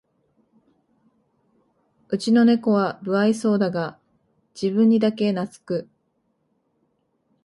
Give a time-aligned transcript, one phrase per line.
[2.09, 3.99] うちのネコは無愛想だが
[4.59, 5.87] 自分にだけなつく